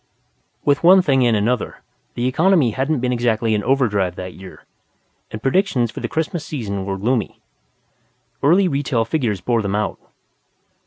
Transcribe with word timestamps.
With 0.65 0.83
one 0.83 1.03
thing 1.03 1.23
and 1.27 1.35
another, 1.37 1.83
the 2.15 2.25
economy 2.25 2.71
hadn't 2.71 3.01
been 3.01 3.13
exactly 3.13 3.53
in 3.53 3.61
overdrive 3.63 4.15
that 4.15 4.33
year, 4.33 4.65
and 5.29 5.43
predictions 5.43 5.91
for 5.91 5.99
the 5.99 6.07
Christmas 6.07 6.43
season 6.43 6.87
were 6.87 6.97
gloomy. 6.97 7.39
Early 8.41 8.67
retail 8.67 9.05
figures 9.05 9.41
bore 9.41 9.61
them 9.61 9.75
out. 9.75 9.99